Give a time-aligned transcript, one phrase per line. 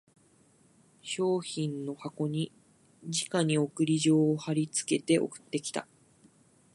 [1.03, 2.51] 商品の箱に
[3.05, 5.87] じかに送り状を張りつけて送ってきた